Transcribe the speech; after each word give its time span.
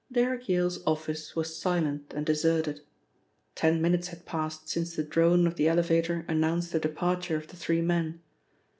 Derrick 0.11 0.49
Yale's 0.49 0.79
office 0.87 1.35
was 1.35 1.55
silent 1.55 2.11
and 2.15 2.25
deserted. 2.25 2.81
Ten 3.53 3.79
minutes 3.83 4.07
had 4.07 4.25
passed 4.25 4.67
since 4.67 4.95
the 4.95 5.03
drone 5.03 5.45
of 5.45 5.57
the 5.57 5.67
elevator 5.67 6.25
announced 6.27 6.71
the 6.71 6.79
departure 6.79 7.35
of 7.35 7.49
the 7.49 7.55
three 7.55 7.83
men. 7.83 8.19